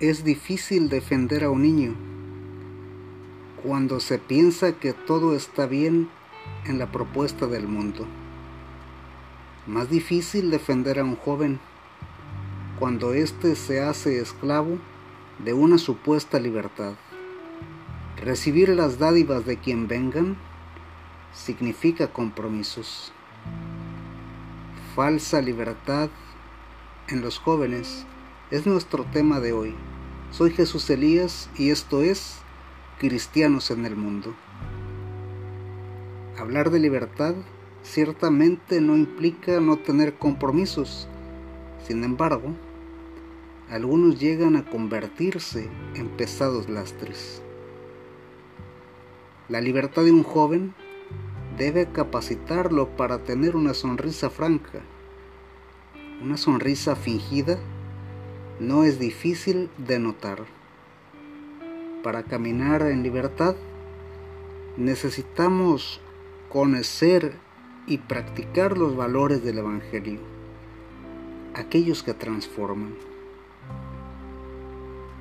[0.00, 1.96] es difícil defender a un niño
[3.64, 6.08] cuando se piensa que todo está bien
[6.66, 8.06] en la propuesta del mundo.
[9.66, 11.58] Más difícil defender a un joven
[12.78, 14.78] cuando éste se hace esclavo
[15.44, 16.94] de una supuesta libertad.
[18.18, 20.36] Recibir las dádivas de quien vengan
[21.32, 23.12] significa compromisos.
[24.94, 26.08] Falsa libertad
[27.08, 28.06] en los jóvenes
[28.50, 29.74] es nuestro tema de hoy.
[30.30, 32.38] Soy Jesús Elías y esto es
[32.98, 34.34] Cristianos en el Mundo.
[36.38, 37.34] Hablar de libertad
[37.82, 41.08] ciertamente no implica no tener compromisos.
[41.86, 42.54] Sin embargo,
[43.68, 47.42] algunos llegan a convertirse en pesados lastres.
[49.50, 50.74] La libertad de un joven
[51.58, 54.80] debe capacitarlo para tener una sonrisa franca.
[56.22, 57.58] Una sonrisa fingida
[58.60, 60.44] no es difícil de notar.
[62.02, 63.56] Para caminar en libertad
[64.76, 66.00] necesitamos
[66.48, 67.34] conocer
[67.86, 70.20] y practicar los valores del Evangelio,
[71.54, 72.94] aquellos que transforman.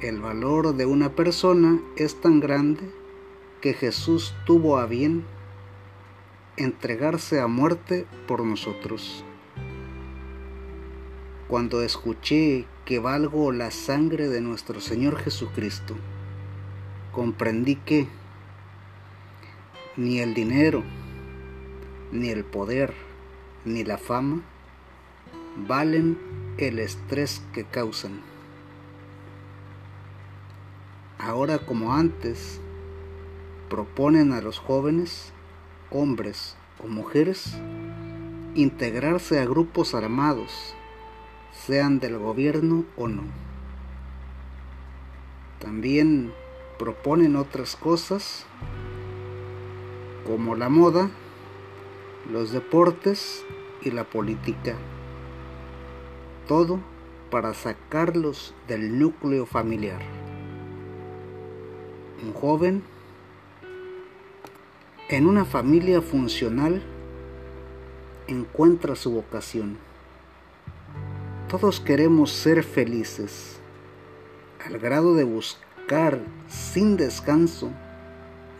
[0.00, 2.82] El valor de una persona es tan grande
[3.60, 5.24] que Jesús tuvo a bien
[6.56, 9.24] entregarse a muerte por nosotros.
[11.48, 15.94] Cuando escuché que valgo la sangre de nuestro Señor Jesucristo,
[17.12, 18.08] comprendí que
[19.98, 20.82] ni el dinero,
[22.12, 22.94] ni el poder,
[23.66, 24.40] ni la fama
[25.66, 26.16] valen
[26.56, 28.22] el estrés que causan.
[31.18, 32.58] Ahora como antes,
[33.68, 35.34] proponen a los jóvenes,
[35.90, 37.54] hombres o mujeres,
[38.54, 40.74] integrarse a grupos armados
[41.68, 43.24] sean del gobierno o no.
[45.58, 46.32] También
[46.78, 48.46] proponen otras cosas
[50.26, 51.10] como la moda,
[52.32, 53.44] los deportes
[53.82, 54.76] y la política.
[56.46, 56.80] Todo
[57.30, 60.00] para sacarlos del núcleo familiar.
[62.24, 62.82] Un joven
[65.10, 66.82] en una familia funcional
[68.26, 69.86] encuentra su vocación
[71.48, 73.58] todos queremos ser felices,
[74.66, 77.70] al grado de buscar sin descanso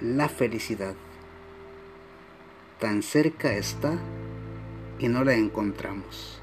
[0.00, 0.94] la felicidad.
[2.80, 3.98] Tan cerca está
[4.98, 6.40] y no la encontramos.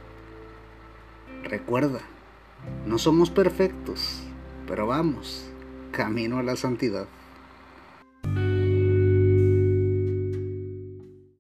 [1.44, 2.02] Recuerda,
[2.86, 4.22] no somos perfectos,
[4.68, 5.50] pero vamos,
[5.92, 7.08] camino a la santidad.